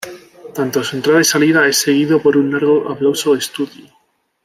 Tanto 0.55 0.83
su 0.83 0.95
entrada 0.95 1.21
y 1.21 1.23
salida 1.23 1.67
es 1.67 1.77
seguido 1.77 2.19
por 2.19 2.35
un 2.35 2.51
largo 2.51 2.89
aplauso 2.89 3.35
estudio. 3.35 3.85